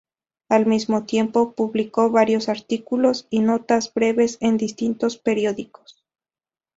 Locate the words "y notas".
3.29-3.93